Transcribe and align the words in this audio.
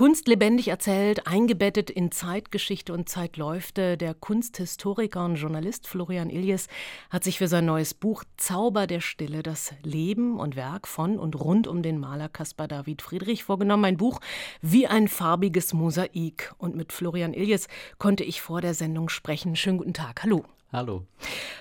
Kunst 0.00 0.28
lebendig 0.28 0.68
erzählt, 0.68 1.26
eingebettet 1.26 1.90
in 1.90 2.10
Zeitgeschichte 2.10 2.94
und 2.94 3.10
Zeitläufte. 3.10 3.98
Der 3.98 4.14
Kunsthistoriker 4.14 5.26
und 5.26 5.34
Journalist 5.34 5.86
Florian 5.86 6.30
Iljes 6.30 6.68
hat 7.10 7.22
sich 7.22 7.36
für 7.36 7.48
sein 7.48 7.66
neues 7.66 7.92
Buch 7.92 8.24
Zauber 8.38 8.86
der 8.86 9.02
Stille 9.02 9.42
das 9.42 9.74
Leben 9.82 10.40
und 10.40 10.56
Werk 10.56 10.88
von 10.88 11.18
und 11.18 11.38
rund 11.38 11.66
um 11.66 11.82
den 11.82 12.00
Maler 12.00 12.30
Caspar 12.30 12.66
David 12.66 13.02
Friedrich 13.02 13.44
vorgenommen. 13.44 13.84
Ein 13.84 13.98
Buch 13.98 14.20
wie 14.62 14.86
ein 14.86 15.06
farbiges 15.06 15.74
Mosaik. 15.74 16.54
Und 16.56 16.76
mit 16.76 16.94
Florian 16.94 17.34
Iljes 17.34 17.68
konnte 17.98 18.24
ich 18.24 18.40
vor 18.40 18.62
der 18.62 18.72
Sendung 18.72 19.10
sprechen. 19.10 19.54
Schönen 19.54 19.76
guten 19.76 19.92
Tag. 19.92 20.22
Hallo. 20.22 20.46
Hallo. 20.72 21.04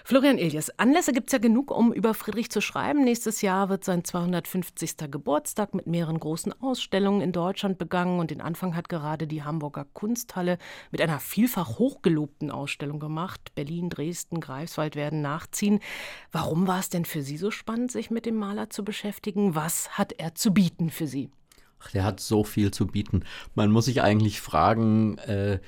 Florian 0.03 0.37
Elias, 0.37 0.69
Anlässe 0.77 1.13
gibt 1.13 1.29
es 1.29 1.33
ja 1.33 1.39
genug, 1.39 1.71
um 1.71 1.91
über 1.91 2.13
Friedrich 2.13 2.51
zu 2.51 2.61
schreiben. 2.61 3.03
Nächstes 3.03 3.41
Jahr 3.41 3.67
wird 3.69 3.83
sein 3.83 4.03
250. 4.03 4.97
Geburtstag 5.09 5.73
mit 5.73 5.87
mehreren 5.87 6.19
großen 6.19 6.53
Ausstellungen 6.61 7.21
in 7.21 7.31
Deutschland 7.31 7.79
begangen 7.79 8.19
und 8.19 8.29
den 8.29 8.39
Anfang 8.39 8.75
hat 8.75 8.87
gerade 8.87 9.25
die 9.25 9.41
Hamburger 9.41 9.85
Kunsthalle 9.93 10.59
mit 10.91 11.01
einer 11.01 11.19
vielfach 11.19 11.79
hochgelobten 11.79 12.51
Ausstellung 12.51 12.99
gemacht. 12.99 13.55
Berlin, 13.55 13.89
Dresden, 13.89 14.41
Greifswald 14.41 14.95
werden 14.95 15.21
nachziehen. 15.21 15.79
Warum 16.31 16.67
war 16.67 16.79
es 16.79 16.89
denn 16.89 17.05
für 17.05 17.23
Sie 17.23 17.37
so 17.37 17.49
spannend, 17.49 17.91
sich 17.91 18.11
mit 18.11 18.27
dem 18.27 18.35
Maler 18.35 18.69
zu 18.69 18.83
beschäftigen? 18.83 19.55
Was 19.55 19.97
hat 19.97 20.13
er 20.13 20.35
zu 20.35 20.53
bieten 20.53 20.91
für 20.91 21.07
Sie? 21.07 21.31
Ach, 21.79 21.89
der 21.91 22.03
hat 22.03 22.19
so 22.19 22.43
viel 22.43 22.69
zu 22.69 22.85
bieten. 22.85 23.23
Man 23.55 23.71
muss 23.71 23.85
sich 23.85 24.03
eigentlich 24.03 24.39
fragen, 24.39 25.17
äh, 25.19 25.59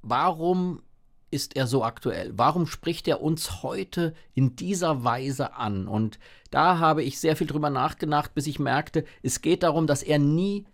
warum 0.00 0.80
ist 1.36 1.54
er 1.54 1.66
so 1.66 1.84
aktuell? 1.84 2.32
Warum 2.34 2.66
spricht 2.66 3.06
er 3.06 3.20
uns 3.20 3.62
heute 3.62 4.14
in 4.32 4.56
dieser 4.56 5.04
Weise 5.04 5.54
an? 5.54 5.86
Und 5.86 6.18
da 6.50 6.78
habe 6.78 7.02
ich 7.02 7.20
sehr 7.20 7.36
viel 7.36 7.46
drüber 7.46 7.68
nachgedacht, 7.68 8.34
bis 8.34 8.46
ich 8.46 8.58
merkte, 8.58 9.04
es 9.22 9.42
geht 9.42 9.62
darum, 9.62 9.86
dass 9.86 10.02
er 10.02 10.18
nie 10.18 10.64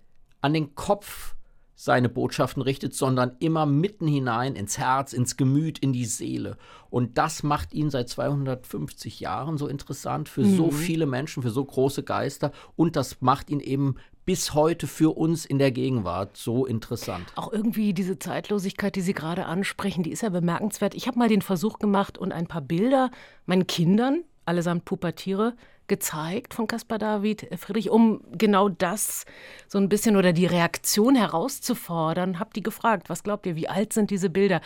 an 0.41 0.55
den 0.55 0.77
Kopf 0.77 1.35
seine 1.75 2.09
Botschaften 2.09 2.63
richtet, 2.63 2.95
sondern 2.95 3.33
immer 3.41 3.67
mitten 3.67 4.07
hinein 4.07 4.55
ins 4.55 4.79
Herz, 4.79 5.13
ins 5.13 5.37
Gemüt, 5.37 5.81
in 5.81 5.93
die 5.93 6.05
Seele. 6.05 6.57
Und 6.91 7.19
das 7.19 7.43
macht 7.43 7.75
ihn 7.75 7.91
seit 7.91 8.09
250 8.09 9.19
Jahren 9.19 9.59
so 9.59 9.67
interessant 9.67 10.29
für 10.29 10.43
mhm. 10.43 10.57
so 10.57 10.71
viele 10.71 11.07
Menschen, 11.07 11.43
für 11.43 11.51
so 11.51 11.65
große 11.65 12.05
Geister. 12.05 12.53
Und 12.77 12.95
das 12.95 13.21
macht 13.21 13.51
ihn 13.51 13.59
eben 13.59 13.97
bis 14.25 14.55
heute 14.55 14.87
für 14.87 15.17
uns 15.17 15.45
in 15.45 15.59
der 15.59 15.73
Gegenwart 15.73 16.37
so 16.37 16.65
interessant. 16.67 17.27
Auch 17.35 17.53
irgendwie 17.53 17.93
diese 17.93 18.19
Zeitlosigkeit, 18.19 18.95
die 18.95 19.01
Sie 19.01 19.15
gerade 19.15 19.47
ansprechen, 19.47 20.03
die 20.03 20.13
ist 20.13 20.23
ja 20.23 20.29
bemerkenswert. 20.29 20.95
Ich 20.95 21.07
habe 21.07 21.19
mal 21.19 21.29
den 21.29 21.43
Versuch 21.43 21.79
gemacht 21.79 22.19
und 22.19 22.33
ein 22.33 22.47
paar 22.47 22.61
Bilder 22.61 23.11
meinen 23.47 23.67
Kindern, 23.67 24.23
allesamt 24.45 24.85
Pubertiere, 24.85 25.55
gezeigt 25.89 26.55
von 26.55 26.69
Caspar 26.69 26.99
David 26.99 27.49
Friedrich, 27.59 27.91
um 27.91 28.23
genau 28.33 28.69
das 28.69 29.25
so 29.67 29.79
ein 29.79 29.89
bisschen 29.89 30.17
oder 30.17 30.33
die 30.33 30.47
Reaktion 30.47 31.17
herauszufordern. 31.17 32.39
Hab 32.39 32.55
die 32.55 32.63
gefragt, 32.63 33.11
was 33.11 33.25
glaubt 33.25 33.47
ihr, 33.47 33.57
wie 33.57 33.69
alt 33.69 33.93
sind 33.93 34.11
diese 34.11 34.31
Bilder? 34.31 34.61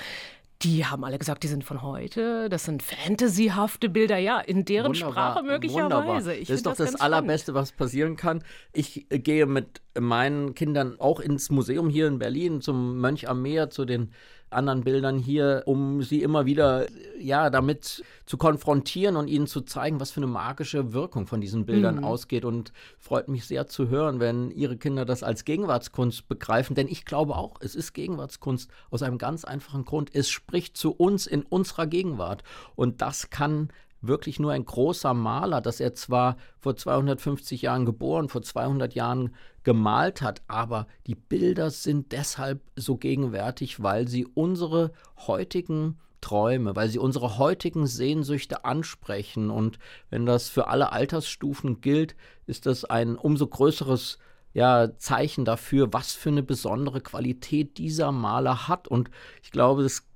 Die 0.62 0.86
haben 0.86 1.04
alle 1.04 1.18
gesagt, 1.18 1.42
die 1.42 1.48
sind 1.48 1.64
von 1.64 1.82
heute. 1.82 2.48
Das 2.48 2.64
sind 2.64 2.82
fantasyhafte 2.82 3.90
Bilder, 3.90 4.16
ja, 4.16 4.40
in 4.40 4.64
deren 4.64 4.88
wunderbar, 4.88 5.32
Sprache 5.32 5.42
möglicherweise. 5.44 6.38
das 6.38 6.50
ist 6.50 6.66
doch 6.66 6.74
das, 6.76 6.92
das 6.92 7.00
Allerbeste, 7.00 7.52
was 7.52 7.72
passieren 7.72 8.16
kann. 8.16 8.42
Ich 8.72 9.10
äh, 9.10 9.18
gehe 9.18 9.44
mit 9.46 9.82
meinen 9.98 10.54
Kindern 10.54 10.98
auch 10.98 11.20
ins 11.20 11.50
Museum 11.50 11.90
hier 11.90 12.06
in 12.06 12.18
Berlin, 12.18 12.62
zum 12.62 12.98
Mönch 12.98 13.28
am 13.28 13.42
Meer, 13.42 13.68
zu 13.68 13.84
den 13.84 14.12
anderen 14.50 14.83
Bildern 14.83 15.19
hier, 15.19 15.62
um 15.66 16.02
sie 16.02 16.22
immer 16.22 16.47
wieder 16.47 16.86
ja 17.19 17.50
damit 17.50 18.05
zu 18.27 18.36
konfrontieren 18.36 19.16
und 19.16 19.28
ihnen 19.28 19.47
zu 19.47 19.61
zeigen, 19.62 20.00
was 20.00 20.11
für 20.11 20.20
eine 20.20 20.27
magische 20.27 20.92
Wirkung 20.92 21.27
von 21.27 21.41
diesen 21.41 21.66
Bildern 21.66 21.97
mhm. 21.97 22.05
ausgeht. 22.05 22.44
Und 22.44 22.72
freut 22.98 23.28
mich 23.28 23.47
sehr 23.47 23.66
zu 23.66 23.88
hören, 23.88 24.20
wenn 24.20 24.50
ihre 24.50 24.77
Kinder 24.77 25.05
das 25.05 25.22
als 25.22 25.44
Gegenwartskunst 25.44 26.28
begreifen, 26.28 26.75
denn 26.75 26.88
ich 26.88 27.05
glaube 27.05 27.36
auch, 27.36 27.56
es 27.61 27.75
ist 27.75 27.92
Gegenwartskunst 27.92 28.70
aus 28.91 29.03
einem 29.03 29.19
ganz 29.19 29.44
einfachen 29.44 29.84
Grund. 29.84 30.11
Es 30.14 30.28
spricht 30.28 30.77
zu 30.77 30.92
uns 30.92 31.27
in 31.27 31.42
unserer 31.42 31.86
Gegenwart 31.86 32.42
und 32.75 33.03
das 33.03 33.31
kann 33.31 33.70
wirklich 34.08 34.38
nur 34.38 34.52
ein 34.52 34.64
großer 34.64 35.14
Maler, 35.14 35.60
dass 35.60 35.81
er 35.81 35.94
zwar 35.94 36.36
vor 36.58 36.76
250 36.76 37.62
Jahren 37.62 37.86
geboren, 37.86 38.28
vor 38.28 38.42
200 38.42 38.94
Jahren 38.94 39.34
gemalt 39.62 40.22
hat, 40.22 40.42
aber 40.47 40.86
die 41.06 41.14
Bilder 41.14 41.70
sind 41.70 42.12
deshalb 42.12 42.60
so 42.76 42.97
gegenwärtig, 42.97 43.82
weil 43.82 44.08
sie 44.08 44.26
unsere 44.26 44.92
heutigen 45.26 45.98
Träume, 46.20 46.75
weil 46.75 46.88
sie 46.88 46.98
unsere 46.98 47.38
heutigen 47.38 47.86
Sehnsüchte 47.86 48.64
ansprechen. 48.64 49.50
Und 49.50 49.78
wenn 50.10 50.26
das 50.26 50.48
für 50.48 50.69
alle 50.69 50.92
Altersstufen 50.92 51.81
gilt, 51.81 52.16
ist 52.47 52.66
das 52.66 52.84
ein 52.84 53.16
umso 53.16 53.47
größeres 53.47 54.19
ja, 54.52 54.97
Zeichen 54.98 55.44
dafür, 55.44 55.92
was 55.92 56.14
für 56.14 56.31
eine 56.31 56.42
besondere 56.42 57.00
Qualität 57.00 57.78
dieser 57.78 58.10
Maler 58.10 58.69
hat. 58.69 58.88
Und 58.88 59.10
ich 59.42 59.50
glaube, 59.50 59.82
es 59.82 60.06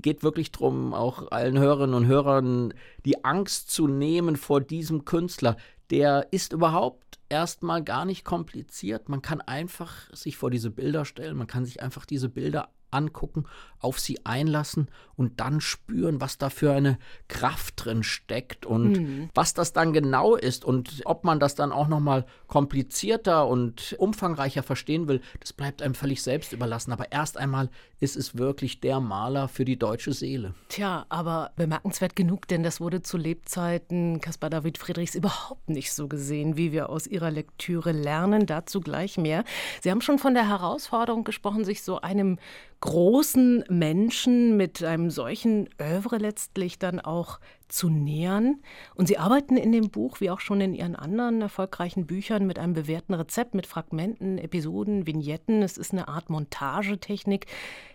geht 0.00 0.22
wirklich 0.22 0.52
darum, 0.52 0.94
auch 0.94 1.30
allen 1.30 1.58
Hörerinnen 1.58 1.94
und 1.94 2.06
Hörern 2.06 2.74
die 3.04 3.24
Angst 3.24 3.70
zu 3.70 3.86
nehmen 3.86 4.36
vor 4.36 4.60
diesem 4.60 5.04
Künstler. 5.04 5.56
Der 5.90 6.28
ist 6.32 6.52
überhaupt 6.52 7.18
erstmal 7.28 7.82
gar 7.82 8.04
nicht 8.04 8.24
kompliziert. 8.24 9.08
Man 9.08 9.22
kann 9.22 9.40
einfach 9.40 10.12
sich 10.14 10.36
vor 10.36 10.50
diese 10.50 10.70
Bilder 10.70 11.04
stellen, 11.04 11.36
man 11.36 11.46
kann 11.46 11.64
sich 11.64 11.82
einfach 11.82 12.06
diese 12.06 12.28
Bilder 12.28 12.70
angucken, 12.92 13.46
auf 13.80 13.98
sie 13.98 14.24
einlassen 14.24 14.88
und 15.16 15.40
dann 15.40 15.60
spüren, 15.60 16.20
was 16.20 16.38
da 16.38 16.50
für 16.50 16.72
eine 16.72 16.98
Kraft 17.28 17.84
drin 17.84 18.02
steckt 18.02 18.64
und 18.64 18.92
mhm. 18.92 19.30
was 19.34 19.54
das 19.54 19.72
dann 19.72 19.92
genau 19.92 20.36
ist 20.36 20.64
und 20.64 21.02
ob 21.04 21.24
man 21.24 21.40
das 21.40 21.54
dann 21.54 21.72
auch 21.72 21.88
noch 21.88 22.00
mal 22.00 22.26
komplizierter 22.46 23.46
und 23.46 23.94
umfangreicher 23.98 24.62
verstehen 24.62 25.08
will, 25.08 25.20
das 25.40 25.52
bleibt 25.52 25.82
einem 25.82 25.94
völlig 25.94 26.22
selbst 26.22 26.52
überlassen, 26.52 26.92
aber 26.92 27.12
erst 27.12 27.36
einmal 27.36 27.70
ist 28.00 28.16
es 28.16 28.36
wirklich 28.36 28.80
der 28.80 29.00
Maler 29.00 29.48
für 29.48 29.64
die 29.64 29.78
deutsche 29.78 30.12
Seele. 30.12 30.54
Tja, 30.68 31.06
aber 31.08 31.52
bemerkenswert 31.56 32.16
genug, 32.16 32.48
denn 32.48 32.62
das 32.62 32.80
wurde 32.80 33.02
zu 33.02 33.16
Lebzeiten 33.16 34.20
Caspar 34.20 34.50
David 34.50 34.78
Friedrichs 34.78 35.14
überhaupt 35.14 35.68
nicht 35.68 35.92
so 35.92 36.08
gesehen, 36.08 36.56
wie 36.56 36.72
wir 36.72 36.90
aus 36.90 37.06
ihrer 37.06 37.30
Lektüre 37.30 37.92
lernen, 37.92 38.46
dazu 38.46 38.80
gleich 38.80 39.18
mehr. 39.18 39.44
Sie 39.82 39.90
haben 39.90 40.00
schon 40.00 40.18
von 40.18 40.34
der 40.34 40.48
Herausforderung 40.48 41.24
gesprochen, 41.24 41.64
sich 41.64 41.82
so 41.82 42.00
einem 42.00 42.38
großen 42.82 43.64
Menschen 43.70 44.56
mit 44.56 44.82
einem 44.82 45.08
solchen 45.10 45.68
Övre 45.80 46.18
letztlich 46.18 46.80
dann 46.80 46.98
auch 46.98 47.38
zu 47.68 47.88
nähern. 47.88 48.60
Und 48.96 49.06
Sie 49.06 49.18
arbeiten 49.18 49.56
in 49.56 49.70
dem 49.70 49.88
Buch, 49.88 50.20
wie 50.20 50.30
auch 50.30 50.40
schon 50.40 50.60
in 50.60 50.74
Ihren 50.74 50.96
anderen 50.96 51.40
erfolgreichen 51.40 52.06
Büchern, 52.06 52.44
mit 52.44 52.58
einem 52.58 52.74
bewährten 52.74 53.14
Rezept, 53.14 53.54
mit 53.54 53.66
Fragmenten, 53.66 54.36
Episoden, 54.36 55.06
Vignetten. 55.06 55.62
Es 55.62 55.78
ist 55.78 55.92
eine 55.92 56.08
Art 56.08 56.28
Montagetechnik, 56.28 57.46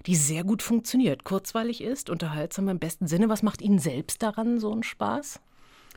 die 0.06 0.16
sehr 0.16 0.46
gut 0.46 0.64
funktioniert, 0.64 1.26
kurzweilig 1.26 1.82
ist, 1.84 2.10
unterhaltsam 2.10 2.70
im 2.70 2.80
besten 2.80 3.08
Sinne. 3.08 3.28
Was 3.28 3.44
macht 3.44 3.62
Ihnen 3.62 3.80
selbst 3.80 4.24
daran 4.24 4.58
so 4.58 4.72
einen 4.72 4.84
Spaß? 4.84 5.42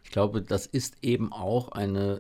Ich 0.03 0.11
glaube, 0.11 0.43
das 0.43 0.67
ist 0.67 0.97
eben 1.03 1.33
auch 1.33 1.71
eine 1.71 2.19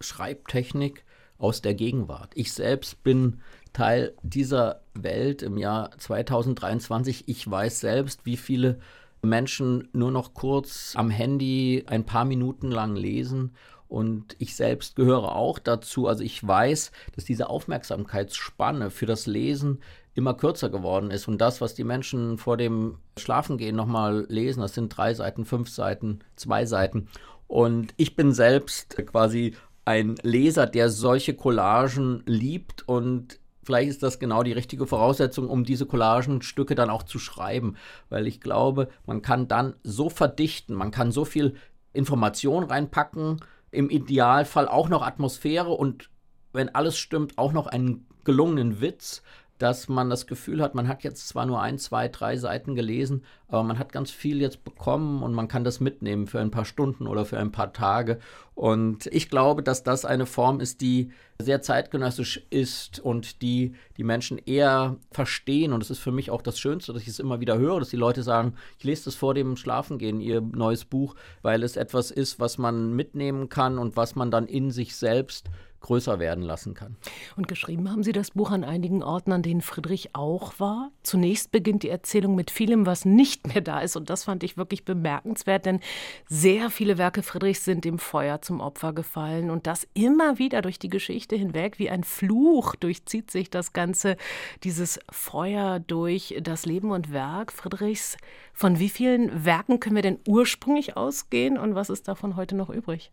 Schreibtechnik 0.00 1.04
aus 1.36 1.60
der 1.60 1.74
Gegenwart. 1.74 2.30
Ich 2.34 2.52
selbst 2.52 3.02
bin 3.02 3.42
Teil 3.78 4.12
dieser 4.24 4.80
Welt 4.94 5.40
im 5.40 5.56
Jahr 5.56 5.92
2023. 5.96 7.28
Ich 7.28 7.48
weiß 7.48 7.78
selbst, 7.78 8.26
wie 8.26 8.36
viele 8.36 8.80
Menschen 9.22 9.88
nur 9.92 10.10
noch 10.10 10.34
kurz 10.34 10.94
am 10.96 11.10
Handy 11.10 11.84
ein 11.86 12.04
paar 12.04 12.24
Minuten 12.24 12.72
lang 12.72 12.96
lesen. 12.96 13.54
Und 13.86 14.34
ich 14.40 14.56
selbst 14.56 14.96
gehöre 14.96 15.36
auch 15.36 15.60
dazu. 15.60 16.08
Also 16.08 16.24
ich 16.24 16.44
weiß, 16.44 16.90
dass 17.14 17.24
diese 17.24 17.48
Aufmerksamkeitsspanne 17.48 18.90
für 18.90 19.06
das 19.06 19.26
Lesen 19.26 19.78
immer 20.16 20.34
kürzer 20.34 20.70
geworden 20.70 21.12
ist. 21.12 21.28
Und 21.28 21.38
das, 21.38 21.60
was 21.60 21.76
die 21.76 21.84
Menschen 21.84 22.36
vor 22.36 22.56
dem 22.56 22.98
Schlafengehen 23.16 23.76
nochmal 23.76 24.26
lesen, 24.28 24.58
das 24.58 24.74
sind 24.74 24.88
drei 24.88 25.14
Seiten, 25.14 25.44
fünf 25.44 25.68
Seiten, 25.68 26.18
zwei 26.34 26.66
Seiten. 26.66 27.06
Und 27.46 27.94
ich 27.96 28.16
bin 28.16 28.32
selbst 28.32 28.96
quasi 29.06 29.54
ein 29.84 30.16
Leser, 30.22 30.66
der 30.66 30.90
solche 30.90 31.34
Collagen 31.34 32.24
liebt 32.26 32.88
und 32.88 33.38
vielleicht 33.68 33.90
ist 33.90 34.02
das 34.02 34.18
genau 34.18 34.42
die 34.42 34.54
richtige 34.54 34.86
Voraussetzung, 34.86 35.50
um 35.50 35.62
diese 35.62 35.84
Collagenstücke 35.84 36.74
dann 36.74 36.88
auch 36.88 37.02
zu 37.02 37.18
schreiben, 37.18 37.76
weil 38.08 38.26
ich 38.26 38.40
glaube, 38.40 38.88
man 39.04 39.20
kann 39.20 39.46
dann 39.46 39.74
so 39.82 40.08
verdichten, 40.08 40.74
man 40.74 40.90
kann 40.90 41.12
so 41.12 41.26
viel 41.26 41.54
Information 41.92 42.64
reinpacken, 42.64 43.40
im 43.70 43.90
Idealfall 43.90 44.68
auch 44.68 44.88
noch 44.88 45.02
Atmosphäre 45.02 45.68
und 45.68 46.08
wenn 46.54 46.74
alles 46.74 46.96
stimmt, 46.96 47.36
auch 47.36 47.52
noch 47.52 47.66
einen 47.66 48.06
gelungenen 48.24 48.80
Witz, 48.80 49.22
dass 49.58 49.88
man 49.88 50.08
das 50.08 50.26
Gefühl 50.26 50.62
hat, 50.62 50.74
man 50.74 50.88
hat 50.88 51.02
jetzt 51.02 51.28
zwar 51.28 51.44
nur 51.44 51.60
ein, 51.60 51.78
zwei, 51.78 52.08
drei 52.08 52.36
Seiten 52.36 52.74
gelesen, 52.74 53.24
aber 53.48 53.62
man 53.64 53.78
hat 53.78 53.92
ganz 53.92 54.10
viel 54.10 54.40
jetzt 54.40 54.64
bekommen 54.64 55.22
und 55.22 55.34
man 55.34 55.48
kann 55.48 55.64
das 55.64 55.80
mitnehmen 55.80 56.26
für 56.26 56.40
ein 56.40 56.50
paar 56.50 56.64
Stunden 56.64 57.06
oder 57.06 57.24
für 57.24 57.38
ein 57.38 57.50
paar 57.50 57.72
Tage. 57.72 58.18
Und 58.54 59.06
ich 59.06 59.30
glaube, 59.30 59.62
dass 59.62 59.82
das 59.82 60.04
eine 60.04 60.26
Form 60.26 60.60
ist, 60.60 60.80
die 60.80 61.10
sehr 61.40 61.62
zeitgenössisch 61.62 62.44
ist 62.50 63.00
und 63.00 63.42
die 63.42 63.74
die 63.96 64.04
Menschen 64.04 64.38
eher 64.38 64.96
verstehen. 65.10 65.72
Und 65.72 65.82
es 65.82 65.90
ist 65.90 66.00
für 66.00 66.12
mich 66.12 66.30
auch 66.30 66.42
das 66.42 66.58
Schönste, 66.58 66.92
dass 66.92 67.02
ich 67.02 67.08
es 67.08 67.20
immer 67.20 67.40
wieder 67.40 67.58
höre, 67.58 67.78
dass 67.78 67.90
die 67.90 67.96
Leute 67.96 68.22
sagen, 68.22 68.54
ich 68.78 68.84
lese 68.84 69.06
das 69.06 69.14
vor 69.14 69.34
dem 69.34 69.56
Schlafengehen, 69.56 70.20
ihr 70.20 70.40
neues 70.40 70.84
Buch, 70.84 71.14
weil 71.42 71.62
es 71.62 71.76
etwas 71.76 72.10
ist, 72.10 72.38
was 72.38 72.58
man 72.58 72.94
mitnehmen 72.94 73.48
kann 73.48 73.78
und 73.78 73.96
was 73.96 74.14
man 74.14 74.30
dann 74.30 74.46
in 74.46 74.70
sich 74.70 74.96
selbst 74.96 75.48
größer 75.80 76.18
werden 76.18 76.42
lassen 76.42 76.74
kann. 76.74 76.96
Und 77.36 77.48
geschrieben 77.48 77.90
haben 77.90 78.02
Sie 78.02 78.12
das 78.12 78.32
Buch 78.32 78.50
an 78.50 78.64
einigen 78.64 79.02
Orten, 79.02 79.32
an 79.32 79.42
denen 79.42 79.60
Friedrich 79.60 80.14
auch 80.14 80.58
war. 80.58 80.90
Zunächst 81.02 81.52
beginnt 81.52 81.82
die 81.82 81.88
Erzählung 81.88 82.34
mit 82.34 82.50
vielem, 82.50 82.86
was 82.86 83.04
nicht 83.04 83.46
mehr 83.46 83.60
da 83.60 83.80
ist. 83.80 83.96
Und 83.96 84.10
das 84.10 84.24
fand 84.24 84.42
ich 84.42 84.56
wirklich 84.56 84.84
bemerkenswert, 84.84 85.66
denn 85.66 85.80
sehr 86.26 86.70
viele 86.70 86.98
Werke 86.98 87.22
Friedrichs 87.22 87.64
sind 87.64 87.84
dem 87.84 87.98
Feuer 87.98 88.42
zum 88.42 88.60
Opfer 88.60 88.92
gefallen. 88.92 89.50
Und 89.50 89.66
das 89.66 89.86
immer 89.94 90.38
wieder 90.38 90.62
durch 90.62 90.78
die 90.78 90.90
Geschichte 90.90 91.36
hinweg, 91.36 91.78
wie 91.78 91.90
ein 91.90 92.04
Fluch 92.04 92.74
durchzieht 92.74 93.30
sich 93.30 93.50
das 93.50 93.72
Ganze, 93.72 94.16
dieses 94.64 94.98
Feuer 95.10 95.78
durch 95.80 96.38
das 96.42 96.66
Leben 96.66 96.90
und 96.90 97.12
Werk 97.12 97.52
Friedrichs. 97.52 98.16
Von 98.52 98.78
wie 98.78 98.88
vielen 98.88 99.44
Werken 99.44 99.78
können 99.78 99.96
wir 99.96 100.02
denn 100.02 100.18
ursprünglich 100.26 100.96
ausgehen 100.96 101.56
und 101.56 101.74
was 101.74 101.90
ist 101.90 102.08
davon 102.08 102.36
heute 102.36 102.56
noch 102.56 102.70
übrig? 102.70 103.12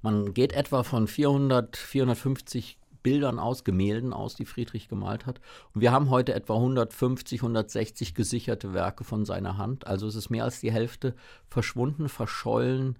Man 0.00 0.34
geht 0.34 0.52
etwa 0.52 0.82
von 0.82 1.06
400, 1.06 1.76
450 1.76 2.78
Bildern 3.02 3.38
aus, 3.38 3.64
Gemälden 3.64 4.12
aus, 4.12 4.36
die 4.36 4.44
Friedrich 4.44 4.88
gemalt 4.88 5.26
hat. 5.26 5.40
Und 5.74 5.80
wir 5.80 5.92
haben 5.92 6.10
heute 6.10 6.34
etwa 6.34 6.54
150, 6.54 7.40
160 7.40 8.14
gesicherte 8.14 8.74
Werke 8.74 9.04
von 9.04 9.24
seiner 9.24 9.58
Hand. 9.58 9.86
Also 9.86 10.06
es 10.06 10.14
ist 10.14 10.30
mehr 10.30 10.44
als 10.44 10.60
die 10.60 10.72
Hälfte 10.72 11.14
verschwunden, 11.48 12.08
verschollen, 12.08 12.96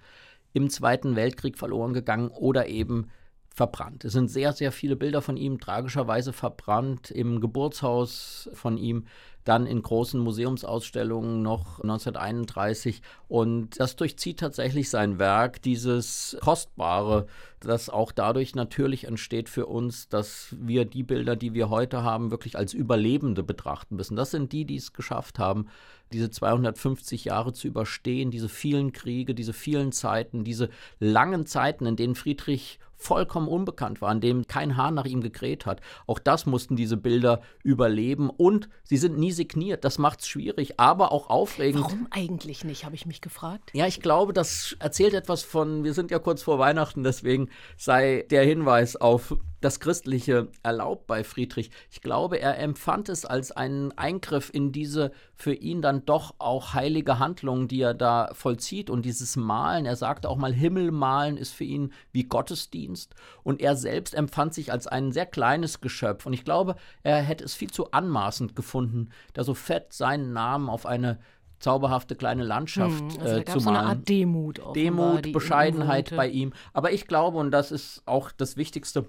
im 0.53 0.69
Zweiten 0.69 1.17
Weltkrieg 1.17 1.57
verloren 1.57 1.95
gegangen 1.95 2.29
oder 2.29 2.67
eben 2.67 3.09
verbrannt. 3.55 4.05
Es 4.05 4.13
sind 4.13 4.29
sehr, 4.29 4.53
sehr 4.53 4.73
viele 4.73 4.97
Bilder 4.97 5.23
von 5.23 5.37
ihm 5.37 5.61
tragischerweise 5.61 6.33
verbrannt 6.33 7.11
im 7.11 7.41
Geburtshaus 7.41 8.49
von 8.55 8.79
ihm 8.79 9.05
dann 9.45 9.67
in 9.67 9.83
großen 9.83 10.21
Museumsausstellungen 10.21 11.43
noch 11.43 11.81
1931. 11.81 13.03
Und 13.29 13.79
das 13.81 13.97
durchzieht 13.97 14.39
tatsächlich 14.39 14.89
sein 14.89 15.19
Werk, 15.19 15.61
dieses 15.63 16.37
Kostbare, 16.41 17.27
das 17.61 17.91
auch 17.91 18.13
dadurch 18.13 18.55
natürlich 18.55 19.05
entsteht 19.05 19.49
für 19.49 19.67
uns, 19.67 20.09
dass 20.09 20.55
wir 20.59 20.85
die 20.85 21.03
Bilder, 21.03 21.37
die 21.37 21.55
wir 21.55 21.71
heute 21.71 22.03
haben, 22.05 22.31
wirklich 22.31 22.57
als 22.57 22.73
Überlebende 22.73 23.43
betrachten 23.43 23.97
müssen. 23.97 24.17
Das 24.17 24.31
sind 24.31 24.53
die, 24.53 24.65
die 24.65 24.77
es 24.77 24.93
geschafft 24.93 25.39
haben, 25.39 25.67
diese 26.13 26.31
250 26.31 27.25
Jahre 27.25 27.53
zu 27.53 27.67
überstehen, 27.67 28.31
diese 28.31 28.49
vielen 28.49 28.93
Kriege, 28.93 29.35
diese 29.35 29.53
vielen 29.53 29.93
Zeiten, 29.93 30.45
diese 30.45 30.69
langen 31.01 31.47
Zeiten, 31.47 31.87
in 31.87 31.97
denen 31.97 32.15
Friedrich 32.15 32.79
vollkommen 33.03 33.49
unbekannt 33.49 34.01
war, 34.01 34.11
an 34.11 34.21
dem 34.21 34.47
kein 34.47 34.77
Hahn 34.77 34.95
nach 34.95 35.05
ihm 35.05 35.21
gekräht 35.21 35.67
hat. 35.67 35.81
Auch 36.07 36.19
das 36.19 36.47
mussten 36.47 36.77
diese 36.77 36.97
Bilder 36.97 37.43
überleben 37.63 38.31
und 38.31 38.69
sie 38.85 38.97
sind 38.97 39.19
nie 39.19 39.33
signiert. 39.33 39.85
Das 39.85 39.99
macht 39.99 40.21
es 40.21 40.29
schwierig, 40.29 40.79
aber 40.79 41.13
auch 41.13 41.29
aufregend. 41.29 41.85
Warum 41.85 42.07
eigentlich 42.11 42.65
nicht, 42.65 42.85
habe 42.85 42.95
ich 42.95 43.07
mich 43.07 43.21
gefragt. 43.21 43.71
Ja, 43.75 43.87
ich 43.87 44.01
glaube, 44.01 44.33
das 44.33 44.77
erzählt 44.79 45.15
etwas 45.15 45.43
von, 45.43 45.85
wir 45.85 45.95
sind 45.95 46.11
ja 46.11 46.19
kurz 46.19 46.43
vor 46.43 46.59
Weihnachten, 46.59 47.03
deswegen 47.03 47.49
sei 47.77 48.27
der 48.31 48.45
Hinweis 48.45 48.97
auf 48.97 49.37
das 49.65 49.81
Christliche 49.81 50.49
erlaubt 50.63 51.07
bei 51.07 51.25
Friedrich. 51.25 51.71
Ich 51.91 52.03
glaube, 52.03 52.39
er 52.39 52.59
empfand 52.59 53.09
es 53.09 53.25
als 53.25 53.53
einen 53.53 53.97
Eingriff 53.97 54.51
in 54.53 54.73
diese 54.73 55.13
für 55.35 55.55
ihn 55.55 55.83
dann 55.83 56.05
doch 56.05 56.35
auch 56.39 56.75
heilige 56.75 57.19
Handlung, 57.19 57.69
die 57.69 57.81
er 57.81 57.95
da 57.95 58.31
vollzieht 58.35 58.91
und 58.91 59.05
dieses 59.05 59.37
Malen. 59.37 59.87
Er 59.87 59.97
sagte 59.97 60.29
auch 60.29 60.37
mal, 60.37 60.53
Himmelmalen 60.53 61.37
ist 61.37 61.53
für 61.53 61.65
ihn 61.65 61.93
wie 62.13 62.25
Gottesdienst 62.25 63.15
und 63.43 63.61
er 63.61 63.77
selbst 63.77 64.15
empfand 64.15 64.55
sich 64.55 64.73
als 64.73 64.87
ein 64.87 65.13
sehr 65.13 65.27
kleines 65.27 65.81
Geschöpf 65.81 66.27
und 66.27 66.33
ich 66.33 66.45
glaube, 66.45 66.77
er 67.03 67.23
hätte 67.23 67.45
es 67.45 67.55
viel 67.55 67.71
zu 67.71 67.93
anmaßend 67.93 68.57
gefunden, 68.57 69.11
da 69.33 69.45
so 69.45 69.55
fett 69.55 69.93
seinen 69.93 70.33
Namen 70.33 70.69
auf 70.69 70.87
eine 70.87 71.19
zauberhafte 71.63 72.17
kleine 72.17 72.43
Landschaft 72.43 73.01
hm, 73.01 73.21
also 73.21 73.37
äh, 73.37 73.45
zu 73.45 73.53
malen. 73.53 73.61
So 73.61 73.71
eine 73.71 73.81
Art 73.81 74.09
Demut, 74.09 74.59
offenbar, 74.59 75.23
Demut, 75.23 75.33
Bescheidenheit 75.33 76.15
bei 76.15 76.29
ihm. 76.29 76.53
Aber 76.73 76.93
ich 76.93 77.07
glaube, 77.07 77.39
und 77.39 77.53
das 77.53 77.71
ist 77.71 78.03
auch 78.05 78.33
das 78.33 78.57
Wichtigste, 78.57 79.07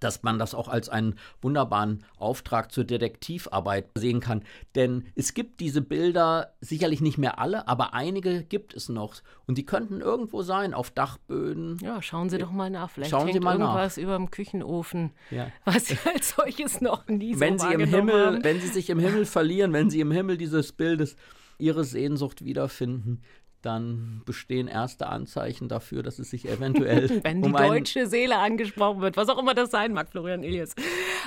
dass 0.00 0.22
man 0.22 0.38
das 0.38 0.54
auch 0.54 0.68
als 0.68 0.88
einen 0.88 1.16
wunderbaren 1.42 2.04
Auftrag 2.16 2.72
zur 2.72 2.84
Detektivarbeit 2.84 3.86
sehen 3.96 4.20
kann. 4.20 4.42
Denn 4.74 5.04
es 5.14 5.34
gibt 5.34 5.60
diese 5.60 5.80
Bilder, 5.80 6.54
sicherlich 6.60 7.00
nicht 7.00 7.18
mehr 7.18 7.38
alle, 7.38 7.68
aber 7.68 7.94
einige 7.94 8.44
gibt 8.44 8.74
es 8.74 8.88
noch. 8.88 9.16
Und 9.46 9.58
die 9.58 9.66
könnten 9.66 10.00
irgendwo 10.00 10.42
sein, 10.42 10.74
auf 10.74 10.90
Dachböden. 10.90 11.78
Ja, 11.82 12.00
schauen 12.02 12.30
Sie 12.30 12.38
doch 12.38 12.52
mal 12.52 12.70
nach. 12.70 12.90
Vielleicht 12.90 13.10
schauen 13.10 13.32
Sie 13.32 13.40
mal 13.40 13.58
irgendwas 13.58 13.96
nach. 13.96 14.02
über 14.02 14.16
dem 14.16 14.30
Küchenofen, 14.30 15.12
ja. 15.30 15.48
was 15.64 15.86
Sie 15.86 15.98
als 16.14 16.34
solches 16.36 16.80
noch 16.80 17.06
nie 17.08 17.38
wenn 17.38 17.58
so 17.58 17.66
Sie 17.66 17.74
im 17.74 17.84
Himmel, 17.84 18.26
haben. 18.26 18.44
Wenn 18.44 18.60
Sie 18.60 18.68
sich 18.68 18.90
im 18.90 18.98
Himmel 18.98 19.26
verlieren, 19.26 19.72
wenn 19.72 19.90
Sie 19.90 20.00
im 20.00 20.12
Himmel 20.12 20.36
dieses 20.36 20.72
Bildes 20.72 21.16
Ihre 21.58 21.84
Sehnsucht 21.84 22.44
wiederfinden, 22.44 23.22
dann 23.62 24.22
bestehen 24.24 24.68
erste 24.68 25.08
Anzeichen 25.08 25.68
dafür, 25.68 26.02
dass 26.02 26.18
es 26.18 26.30
sich 26.30 26.48
eventuell. 26.48 27.08
Wenn 27.24 27.42
die 27.42 27.48
um 27.48 27.54
deutsche 27.54 28.06
Seele 28.06 28.38
angesprochen 28.38 29.00
wird, 29.00 29.16
was 29.16 29.28
auch 29.28 29.38
immer 29.38 29.54
das 29.54 29.70
sein 29.70 29.92
mag, 29.92 30.08
Florian 30.08 30.44
Elias. 30.44 30.74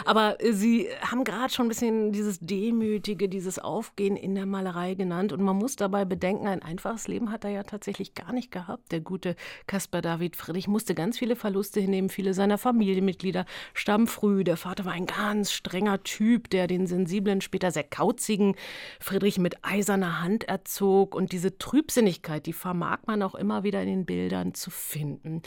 Aber 0.05 0.41
äh, 0.41 0.53
Sie 0.53 0.87
haben 1.01 1.23
gerade 1.23 1.53
schon 1.53 1.65
ein 1.65 1.69
bisschen 1.69 2.11
dieses 2.11 2.39
Demütige, 2.39 3.27
dieses 3.27 3.59
Aufgehen 3.59 4.15
in 4.15 4.35
der 4.35 4.45
Malerei 4.45 4.93
genannt. 4.95 5.33
Und 5.33 5.41
man 5.41 5.57
muss 5.57 5.75
dabei 5.75 6.05
bedenken, 6.05 6.47
ein 6.47 6.61
einfaches 6.61 7.07
Leben 7.07 7.31
hat 7.31 7.43
er 7.43 7.51
ja 7.51 7.63
tatsächlich 7.63 8.13
gar 8.13 8.31
nicht 8.31 8.51
gehabt. 8.51 8.91
Der 8.91 9.01
gute 9.01 9.35
Caspar 9.67 10.01
David 10.01 10.35
Friedrich 10.35 10.67
musste 10.67 10.95
ganz 10.95 11.17
viele 11.17 11.35
Verluste 11.35 11.79
hinnehmen. 11.81 12.09
Viele 12.09 12.33
seiner 12.33 12.57
Familienmitglieder 12.57 13.45
starben 13.73 14.07
früh. 14.07 14.43
Der 14.43 14.57
Vater 14.57 14.85
war 14.85 14.93
ein 14.93 15.05
ganz 15.05 15.51
strenger 15.51 16.03
Typ, 16.03 16.49
der 16.49 16.67
den 16.67 16.87
sensiblen, 16.87 17.41
später 17.41 17.71
sehr 17.71 17.83
kauzigen 17.83 18.55
Friedrich 18.99 19.37
mit 19.37 19.63
eiserner 19.63 20.21
Hand 20.21 20.45
erzog. 20.45 21.13
Und 21.13 21.33
diese 21.33 21.57
Trübsinnigkeit, 21.57 22.20
Persönlichkeit, 22.21 22.45
die 22.45 22.53
vermag 22.53 22.99
man 23.07 23.21
auch 23.23 23.35
immer 23.35 23.63
wieder 23.63 23.81
in 23.81 23.87
den 23.87 24.05
Bildern 24.05 24.53
zu 24.53 24.69
finden, 24.69 25.41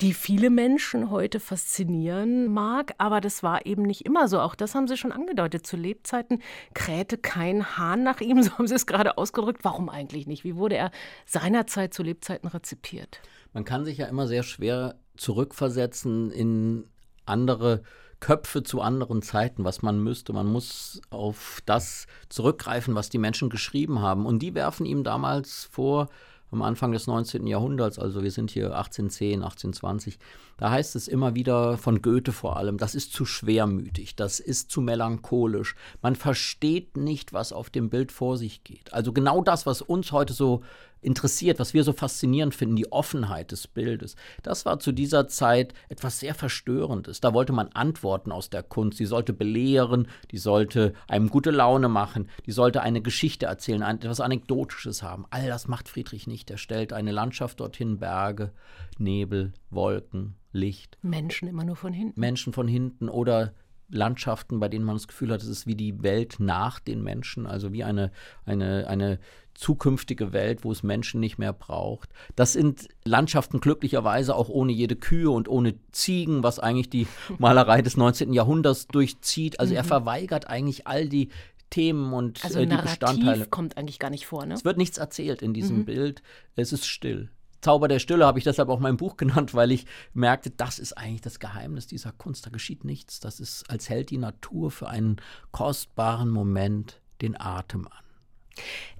die 0.00 0.12
viele 0.12 0.50
Menschen 0.50 1.10
heute 1.10 1.40
faszinieren 1.40 2.52
mag, 2.52 2.94
aber 2.98 3.20
das 3.20 3.42
war 3.42 3.64
eben 3.66 3.82
nicht 3.82 4.04
immer 4.04 4.28
so. 4.28 4.40
Auch 4.40 4.54
das 4.54 4.74
haben 4.74 4.88
Sie 4.88 4.96
schon 4.96 5.12
angedeutet. 5.12 5.66
Zu 5.66 5.76
Lebzeiten 5.76 6.42
krähte 6.74 7.16
kein 7.18 7.76
Hahn 7.78 8.02
nach 8.02 8.20
ihm, 8.20 8.42
so 8.42 8.52
haben 8.52 8.66
Sie 8.66 8.74
es 8.74 8.86
gerade 8.86 9.18
ausgedrückt. 9.18 9.64
Warum 9.64 9.88
eigentlich 9.88 10.26
nicht? 10.26 10.44
Wie 10.44 10.56
wurde 10.56 10.76
er 10.76 10.90
seinerzeit 11.24 11.94
zu 11.94 12.02
Lebzeiten 12.02 12.48
rezipiert? 12.48 13.20
Man 13.52 13.64
kann 13.64 13.84
sich 13.84 13.98
ja 13.98 14.06
immer 14.06 14.26
sehr 14.26 14.42
schwer 14.42 14.96
zurückversetzen 15.16 16.30
in 16.30 16.84
andere 17.24 17.82
Köpfe 18.20 18.62
zu 18.62 18.80
anderen 18.80 19.22
Zeiten, 19.22 19.64
was 19.64 19.82
man 19.82 20.02
müsste. 20.02 20.32
Man 20.32 20.46
muss 20.46 21.00
auf 21.10 21.60
das 21.66 22.06
zurückgreifen, 22.28 22.94
was 22.94 23.10
die 23.10 23.18
Menschen 23.18 23.50
geschrieben 23.50 24.00
haben. 24.00 24.26
Und 24.26 24.40
die 24.40 24.54
werfen 24.54 24.86
ihm 24.86 25.04
damals 25.04 25.68
vor, 25.70 26.08
am 26.50 26.62
Anfang 26.62 26.92
des 26.92 27.06
19. 27.06 27.46
Jahrhunderts, 27.46 27.98
also 27.98 28.22
wir 28.22 28.30
sind 28.30 28.50
hier 28.50 28.66
1810, 28.66 29.42
1820, 29.42 30.18
da 30.56 30.70
heißt 30.70 30.96
es 30.96 31.08
immer 31.08 31.34
wieder 31.34 31.76
von 31.78 32.02
Goethe 32.02 32.32
vor 32.32 32.56
allem, 32.56 32.78
das 32.78 32.94
ist 32.94 33.12
zu 33.12 33.24
schwermütig, 33.24 34.16
das 34.16 34.40
ist 34.40 34.70
zu 34.70 34.80
melancholisch. 34.80 35.74
Man 36.02 36.16
versteht 36.16 36.96
nicht, 36.96 37.32
was 37.32 37.52
auf 37.52 37.70
dem 37.70 37.90
Bild 37.90 38.12
vor 38.12 38.36
sich 38.36 38.64
geht. 38.64 38.92
Also 38.92 39.12
genau 39.12 39.42
das, 39.42 39.66
was 39.66 39.82
uns 39.82 40.12
heute 40.12 40.32
so 40.32 40.62
interessiert, 41.06 41.58
was 41.58 41.72
wir 41.72 41.84
so 41.84 41.92
faszinierend 41.92 42.54
finden, 42.54 42.74
die 42.74 42.90
Offenheit 42.90 43.52
des 43.52 43.68
Bildes. 43.68 44.16
Das 44.42 44.66
war 44.66 44.80
zu 44.80 44.92
dieser 44.92 45.28
Zeit 45.28 45.72
etwas 45.88 46.18
sehr 46.18 46.34
Verstörendes. 46.34 47.20
Da 47.20 47.32
wollte 47.32 47.52
man 47.52 47.68
Antworten 47.68 48.32
aus 48.32 48.50
der 48.50 48.62
Kunst. 48.62 48.98
Die 48.98 49.06
sollte 49.06 49.32
belehren, 49.32 50.08
die 50.32 50.38
sollte 50.38 50.94
einem 51.06 51.28
gute 51.28 51.50
Laune 51.50 51.88
machen, 51.88 52.28
die 52.44 52.52
sollte 52.52 52.82
eine 52.82 53.02
Geschichte 53.02 53.46
erzählen, 53.46 53.82
etwas 53.82 54.20
Anekdotisches 54.20 55.02
haben. 55.02 55.26
All 55.30 55.46
das 55.46 55.68
macht 55.68 55.88
Friedrich 55.88 56.26
nicht. 56.26 56.50
Er 56.50 56.58
stellt 56.58 56.92
eine 56.92 57.12
Landschaft 57.12 57.60
dorthin, 57.60 57.98
Berge, 57.98 58.52
Nebel, 58.98 59.52
Wolken, 59.70 60.36
Licht. 60.52 60.98
Menschen 61.02 61.48
immer 61.48 61.64
nur 61.64 61.76
von 61.76 61.92
hinten. 61.92 62.18
Menschen 62.18 62.52
von 62.52 62.68
hinten 62.68 63.08
oder 63.08 63.54
Landschaften, 63.88 64.58
bei 64.58 64.68
denen 64.68 64.84
man 64.84 64.96
das 64.96 65.06
Gefühl 65.06 65.30
hat, 65.30 65.42
es 65.42 65.48
ist 65.48 65.66
wie 65.66 65.76
die 65.76 66.02
Welt 66.02 66.36
nach 66.38 66.80
den 66.80 67.02
Menschen, 67.02 67.46
also 67.46 67.72
wie 67.72 67.84
eine, 67.84 68.10
eine, 68.44 68.88
eine 68.88 69.20
zukünftige 69.54 70.32
Welt, 70.32 70.64
wo 70.64 70.72
es 70.72 70.82
Menschen 70.82 71.20
nicht 71.20 71.38
mehr 71.38 71.52
braucht. 71.52 72.10
Das 72.34 72.52
sind 72.52 72.88
Landschaften 73.04 73.60
glücklicherweise 73.60 74.34
auch 74.34 74.48
ohne 74.48 74.72
jede 74.72 74.96
Kühe 74.96 75.30
und 75.30 75.48
ohne 75.48 75.74
Ziegen, 75.92 76.42
was 76.42 76.58
eigentlich 76.58 76.90
die 76.90 77.06
Malerei 77.38 77.80
des 77.82 77.96
19. 77.96 78.32
Jahrhunderts 78.32 78.86
durchzieht. 78.88 79.60
Also 79.60 79.72
mhm. 79.72 79.78
er 79.78 79.84
verweigert 79.84 80.48
eigentlich 80.48 80.86
all 80.86 81.08
die 81.08 81.28
Themen 81.70 82.12
und 82.12 82.44
also 82.44 82.58
äh, 82.58 82.62
die 82.62 82.68
Narrativ 82.68 82.98
Bestandteile. 82.98 83.46
kommt 83.46 83.76
eigentlich 83.76 83.98
gar 83.98 84.10
nicht 84.10 84.26
vor, 84.26 84.46
ne? 84.46 84.54
Es 84.54 84.64
wird 84.64 84.78
nichts 84.78 84.98
erzählt 84.98 85.42
in 85.42 85.52
diesem 85.52 85.78
mhm. 85.78 85.84
Bild. 85.84 86.22
Es 86.54 86.72
ist 86.72 86.86
still. 86.86 87.30
Zauber 87.60 87.88
der 87.88 87.98
Stille 87.98 88.26
habe 88.26 88.38
ich 88.38 88.44
deshalb 88.44 88.68
auch 88.68 88.80
mein 88.80 88.96
Buch 88.96 89.16
genannt, 89.16 89.54
weil 89.54 89.72
ich 89.72 89.86
merkte, 90.14 90.50
das 90.50 90.78
ist 90.78 90.92
eigentlich 90.94 91.22
das 91.22 91.40
Geheimnis 91.40 91.86
dieser 91.86 92.12
Kunst. 92.12 92.46
Da 92.46 92.50
geschieht 92.50 92.84
nichts. 92.84 93.20
Das 93.20 93.40
ist, 93.40 93.68
als 93.70 93.88
hält 93.88 94.10
die 94.10 94.18
Natur 94.18 94.70
für 94.70 94.88
einen 94.88 95.16
kostbaren 95.52 96.30
Moment 96.30 97.00
den 97.20 97.40
Atem 97.40 97.86
an. 97.86 98.04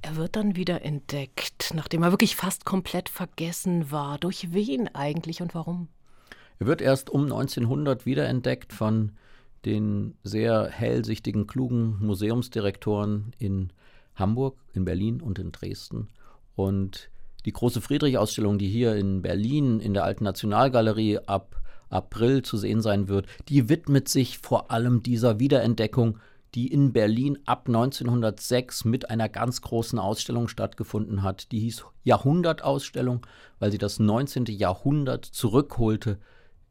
Er 0.02 0.16
wird 0.16 0.36
dann 0.36 0.56
wieder 0.56 0.82
entdeckt, 0.82 1.72
nachdem 1.74 2.02
er 2.02 2.10
wirklich 2.10 2.36
fast 2.36 2.64
komplett 2.64 3.08
vergessen 3.08 3.90
war. 3.90 4.18
Durch 4.18 4.52
wen 4.52 4.94
eigentlich 4.94 5.40
und 5.40 5.54
warum? 5.54 5.88
Er 6.58 6.66
wird 6.66 6.80
erst 6.80 7.10
um 7.10 7.24
1900 7.24 8.06
wiederentdeckt 8.06 8.72
von 8.72 9.12
den 9.64 10.16
sehr 10.22 10.68
hellsichtigen, 10.68 11.46
klugen 11.46 11.98
Museumsdirektoren 12.00 13.32
in 13.38 13.72
Hamburg, 14.14 14.58
in 14.72 14.84
Berlin 14.84 15.20
und 15.20 15.38
in 15.38 15.52
Dresden. 15.52 16.08
Und 16.54 17.10
die 17.46 17.52
große 17.52 17.80
Friedrich-Ausstellung, 17.80 18.58
die 18.58 18.68
hier 18.68 18.96
in 18.96 19.22
Berlin 19.22 19.80
in 19.80 19.94
der 19.94 20.04
Alten 20.04 20.24
Nationalgalerie 20.24 21.20
ab 21.26 21.62
April 21.88 22.42
zu 22.42 22.56
sehen 22.56 22.82
sein 22.82 23.08
wird, 23.08 23.26
die 23.48 23.68
widmet 23.68 24.08
sich 24.08 24.38
vor 24.38 24.72
allem 24.72 25.02
dieser 25.02 25.38
Wiederentdeckung, 25.38 26.18
die 26.54 26.66
in 26.66 26.92
Berlin 26.92 27.38
ab 27.46 27.68
1906 27.68 28.84
mit 28.84 29.10
einer 29.10 29.28
ganz 29.28 29.62
großen 29.62 29.98
Ausstellung 29.98 30.48
stattgefunden 30.48 31.22
hat. 31.22 31.52
Die 31.52 31.60
hieß 31.60 31.84
Jahrhundertausstellung, 32.02 33.24
weil 33.60 33.70
sie 33.70 33.78
das 33.78 34.00
19. 34.00 34.46
Jahrhundert 34.46 35.24
zurückholte 35.24 36.18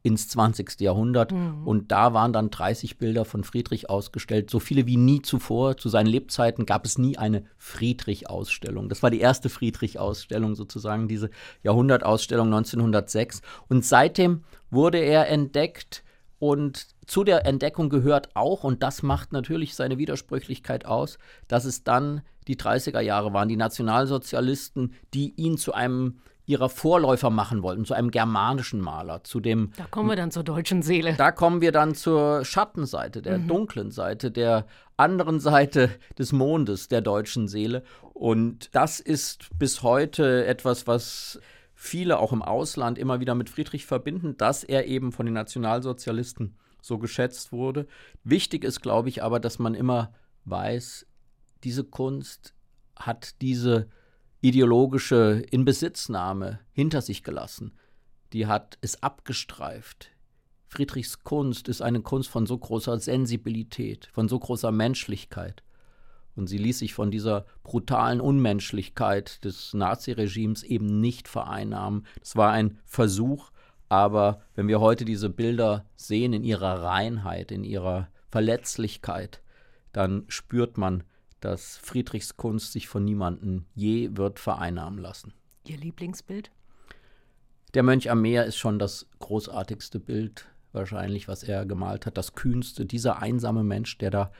ins 0.06 0.28
20. 0.28 0.80
Jahrhundert. 0.80 1.32
Mhm. 1.32 1.66
Und 1.66 1.90
da 1.90 2.14
waren 2.14 2.32
dann 2.32 2.50
30 2.50 2.96
Bilder 2.96 3.24
von 3.24 3.42
Friedrich 3.42 3.90
ausgestellt, 3.90 4.50
so 4.50 4.60
viele 4.60 4.86
wie 4.86 4.96
nie 4.96 5.20
zuvor. 5.20 5.76
Zu 5.76 5.88
seinen 5.88 6.06
Lebzeiten 6.06 6.64
gab 6.64 6.86
es 6.86 6.96
nie 6.96 7.18
eine 7.18 7.44
Friedrich-Ausstellung. 7.58 8.88
Das 8.88 9.02
war 9.02 9.10
die 9.10 9.18
erste 9.18 9.48
Friedrich-Ausstellung 9.48 10.54
sozusagen, 10.54 11.08
diese 11.08 11.30
Jahrhundertausstellung 11.64 12.46
1906. 12.46 13.42
Und 13.68 13.84
seitdem 13.84 14.44
wurde 14.70 14.98
er 14.98 15.28
entdeckt 15.28 16.04
und 16.38 16.86
zu 17.06 17.24
der 17.24 17.44
Entdeckung 17.44 17.88
gehört 17.88 18.36
auch, 18.36 18.62
und 18.62 18.82
das 18.84 19.02
macht 19.02 19.32
natürlich 19.32 19.74
seine 19.74 19.98
Widersprüchlichkeit 19.98 20.84
aus, 20.86 21.18
dass 21.48 21.64
es 21.64 21.82
dann 21.82 22.20
die 22.46 22.56
30er 22.56 23.00
Jahre 23.00 23.32
waren, 23.32 23.48
die 23.48 23.56
Nationalsozialisten, 23.56 24.92
die 25.14 25.34
ihn 25.34 25.56
zu 25.56 25.72
einem 25.72 26.18
ihrer 26.46 26.68
Vorläufer 26.68 27.30
machen 27.30 27.62
wollten, 27.62 27.84
zu 27.84 27.94
einem 27.94 28.10
germanischen 28.10 28.80
Maler, 28.80 29.24
zu 29.24 29.40
dem. 29.40 29.72
Da 29.76 29.84
kommen 29.84 30.08
wir 30.08 30.16
dann 30.16 30.30
zur 30.30 30.44
deutschen 30.44 30.82
Seele. 30.82 31.14
Da 31.14 31.32
kommen 31.32 31.60
wir 31.60 31.72
dann 31.72 31.94
zur 31.94 32.44
Schattenseite, 32.44 33.20
der 33.20 33.38
mhm. 33.38 33.48
dunklen 33.48 33.90
Seite, 33.90 34.30
der 34.30 34.66
anderen 34.96 35.40
Seite 35.40 35.90
des 36.18 36.32
Mondes 36.32 36.88
der 36.88 37.00
deutschen 37.00 37.48
Seele. 37.48 37.82
Und 38.14 38.74
das 38.74 39.00
ist 39.00 39.50
bis 39.58 39.82
heute 39.82 40.46
etwas, 40.46 40.86
was 40.86 41.40
viele 41.74 42.18
auch 42.18 42.32
im 42.32 42.42
Ausland 42.42 42.96
immer 42.96 43.20
wieder 43.20 43.34
mit 43.34 43.50
Friedrich 43.50 43.84
verbinden, 43.84 44.36
dass 44.36 44.64
er 44.64 44.86
eben 44.86 45.12
von 45.12 45.26
den 45.26 45.34
Nationalsozialisten 45.34 46.56
so 46.80 46.98
geschätzt 46.98 47.52
wurde. 47.52 47.86
Wichtig 48.24 48.64
ist, 48.64 48.80
glaube 48.80 49.08
ich, 49.08 49.22
aber, 49.22 49.40
dass 49.40 49.58
man 49.58 49.74
immer 49.74 50.14
weiß, 50.44 51.06
diese 51.64 51.84
Kunst 51.84 52.54
hat 52.94 53.40
diese 53.42 53.88
ideologische 54.40 55.44
Inbesitznahme 55.50 56.60
hinter 56.72 57.02
sich 57.02 57.22
gelassen. 57.22 57.72
Die 58.32 58.46
hat 58.46 58.78
es 58.80 59.02
abgestreift. 59.02 60.10
Friedrichs 60.68 61.22
Kunst 61.22 61.68
ist 61.68 61.80
eine 61.80 62.00
Kunst 62.00 62.28
von 62.28 62.46
so 62.46 62.58
großer 62.58 62.98
Sensibilität, 62.98 64.08
von 64.12 64.28
so 64.28 64.38
großer 64.38 64.72
Menschlichkeit. 64.72 65.62
Und 66.34 66.48
sie 66.48 66.58
ließ 66.58 66.80
sich 66.80 66.92
von 66.92 67.10
dieser 67.10 67.46
brutalen 67.62 68.20
Unmenschlichkeit 68.20 69.42
des 69.44 69.72
Naziregimes 69.72 70.64
eben 70.64 71.00
nicht 71.00 71.28
vereinnahmen. 71.28 72.06
Es 72.20 72.36
war 72.36 72.52
ein 72.52 72.78
Versuch, 72.84 73.50
aber 73.88 74.42
wenn 74.54 74.68
wir 74.68 74.80
heute 74.80 75.04
diese 75.04 75.30
Bilder 75.30 75.86
sehen 75.96 76.34
in 76.34 76.44
ihrer 76.44 76.82
Reinheit, 76.82 77.52
in 77.52 77.64
ihrer 77.64 78.08
Verletzlichkeit, 78.28 79.40
dann 79.92 80.24
spürt 80.28 80.76
man, 80.76 81.04
dass 81.46 81.76
Friedrichs 81.76 82.36
Kunst 82.36 82.72
sich 82.72 82.88
von 82.88 83.04
niemandem 83.04 83.66
je 83.72 84.10
wird 84.16 84.40
vereinnahmen 84.40 84.98
lassen. 84.98 85.32
Ihr 85.64 85.76
Lieblingsbild? 85.76 86.50
Der 87.72 87.84
Mönch 87.84 88.10
am 88.10 88.20
Meer 88.20 88.46
ist 88.46 88.56
schon 88.56 88.80
das 88.80 89.06
großartigste 89.20 90.00
Bild, 90.00 90.46
wahrscheinlich, 90.72 91.28
was 91.28 91.44
er 91.44 91.64
gemalt 91.64 92.04
hat. 92.04 92.16
Das 92.16 92.34
kühnste, 92.34 92.84
dieser 92.84 93.22
einsame 93.22 93.62
Mensch, 93.62 93.96
der 93.98 94.10
da 94.10 94.32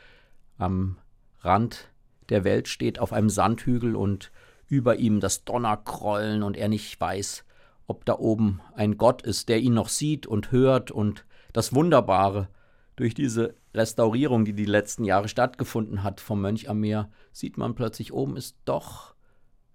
am 0.58 0.98
Rand 1.42 1.92
der 2.28 2.42
Welt 2.42 2.66
steht, 2.66 2.98
auf 2.98 3.12
einem 3.12 3.30
Sandhügel 3.30 3.94
und 3.94 4.32
über 4.66 4.96
ihm 4.96 5.20
das 5.20 5.44
Donnerkrollen 5.44 6.42
und 6.42 6.56
er 6.56 6.68
nicht 6.68 7.00
weiß, 7.00 7.44
ob 7.86 8.04
da 8.04 8.18
oben 8.18 8.60
ein 8.74 8.96
Gott 8.96 9.22
ist, 9.22 9.48
der 9.48 9.60
ihn 9.60 9.74
noch 9.74 9.90
sieht 9.90 10.26
und 10.26 10.50
hört 10.50 10.90
und 10.90 11.24
das 11.52 11.72
Wunderbare, 11.72 12.48
durch 12.96 13.14
diese 13.14 13.54
Restaurierung, 13.76 14.44
die 14.44 14.54
die 14.54 14.64
letzten 14.64 15.04
Jahre 15.04 15.28
stattgefunden 15.28 16.02
hat 16.02 16.20
vom 16.20 16.40
Mönch 16.40 16.68
am 16.68 16.80
Meer, 16.80 17.10
sieht 17.32 17.58
man 17.58 17.74
plötzlich, 17.74 18.12
oben 18.12 18.36
ist 18.36 18.56
doch 18.64 19.14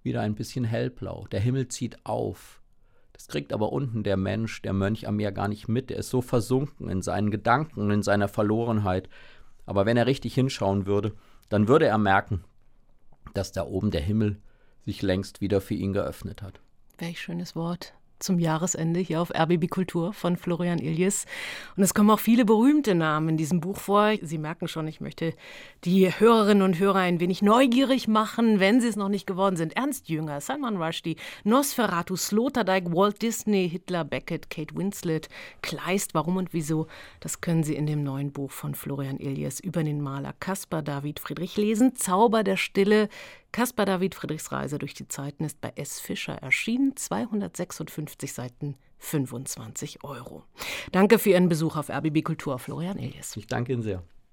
wieder 0.03 0.21
ein 0.21 0.35
bisschen 0.35 0.65
hellblau. 0.65 1.27
Der 1.31 1.39
Himmel 1.39 1.67
zieht 1.67 2.05
auf. 2.05 2.61
Das 3.13 3.27
kriegt 3.27 3.53
aber 3.53 3.71
unten 3.71 4.03
der 4.03 4.17
Mensch, 4.17 4.61
der 4.63 4.73
Mönch 4.73 5.07
am 5.07 5.17
Meer 5.17 5.31
gar 5.31 5.47
nicht 5.47 5.67
mit. 5.67 5.91
Er 5.91 5.97
ist 5.97 6.09
so 6.09 6.21
versunken 6.21 6.89
in 6.89 7.03
seinen 7.03 7.29
Gedanken, 7.29 7.91
in 7.91 8.01
seiner 8.01 8.27
Verlorenheit. 8.27 9.09
Aber 9.65 9.85
wenn 9.85 9.97
er 9.97 10.07
richtig 10.07 10.33
hinschauen 10.33 10.87
würde, 10.87 11.13
dann 11.49 11.67
würde 11.67 11.85
er 11.85 11.99
merken, 11.99 12.43
dass 13.35 13.51
da 13.51 13.63
oben 13.63 13.91
der 13.91 14.01
Himmel 14.01 14.41
sich 14.83 15.03
längst 15.03 15.41
wieder 15.41 15.61
für 15.61 15.75
ihn 15.75 15.93
geöffnet 15.93 16.41
hat. 16.41 16.59
Welch 16.97 17.21
schönes 17.21 17.55
Wort 17.55 17.93
zum 18.21 18.39
Jahresende 18.39 18.99
hier 18.99 19.21
auf 19.21 19.31
RBB 19.31 19.69
Kultur 19.69 20.13
von 20.13 20.37
Florian 20.37 20.79
Iljes. 20.79 21.25
Und 21.75 21.83
es 21.83 21.93
kommen 21.93 22.09
auch 22.09 22.19
viele 22.19 22.45
berühmte 22.45 22.95
Namen 22.95 23.29
in 23.29 23.37
diesem 23.37 23.59
Buch 23.59 23.77
vor. 23.77 24.13
Sie 24.21 24.37
merken 24.37 24.67
schon, 24.67 24.87
ich 24.87 25.01
möchte 25.01 25.33
die 25.83 26.09
Hörerinnen 26.09 26.63
und 26.63 26.79
Hörer 26.79 26.99
ein 26.99 27.19
wenig 27.19 27.41
neugierig 27.41 28.07
machen, 28.07 28.59
wenn 28.59 28.81
sie 28.81 28.87
es 28.87 28.95
noch 28.95 29.09
nicht 29.09 29.27
geworden 29.27 29.55
sind. 29.55 29.75
Ernst 29.75 30.09
Jünger, 30.09 30.41
Salman 30.41 30.81
Rushdie, 30.81 31.17
Nosferatu, 31.43 32.15
Sloterdijk, 32.15 32.93
Walt 32.93 33.21
Disney, 33.21 33.69
Hitler, 33.69 34.03
Beckett, 34.03 34.49
Kate 34.49 34.75
Winslet, 34.75 35.29
Kleist, 35.61 36.13
warum 36.13 36.37
und 36.37 36.53
wieso, 36.53 36.87
das 37.19 37.41
können 37.41 37.63
Sie 37.63 37.75
in 37.75 37.85
dem 37.85 38.03
neuen 38.03 38.31
Buch 38.31 38.51
von 38.51 38.75
Florian 38.75 39.19
Iljes 39.19 39.59
über 39.59 39.83
den 39.83 40.01
Maler 40.01 40.33
Caspar 40.39 40.81
David 40.81 41.19
Friedrich 41.19 41.57
lesen. 41.57 41.95
Zauber 41.95 42.43
der 42.43 42.57
Stille, 42.57 43.09
Caspar 43.51 43.85
David 43.85 44.15
Friedrichs 44.15 44.51
Reise 44.53 44.79
durch 44.79 44.93
die 44.93 45.09
Zeiten 45.09 45.43
ist 45.43 45.59
bei 45.59 45.73
S. 45.75 45.99
Fischer 45.99 46.35
erschienen, 46.35 46.95
256 46.95 48.31
Seiten, 48.31 48.75
25 48.99 50.05
Euro. 50.05 50.43
Danke 50.93 51.19
für 51.19 51.31
Ihren 51.31 51.49
Besuch 51.49 51.75
auf 51.75 51.89
RBB 51.89 52.23
Kultur, 52.23 52.59
Florian 52.59 52.97
Elias. 52.97 53.35
Ich 53.35 53.47
danke 53.47 53.73
Ihnen 53.73 53.81
sehr. 53.81 54.03